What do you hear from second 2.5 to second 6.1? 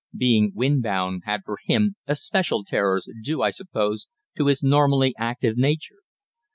terrors, due, I suppose, to his normally active nature.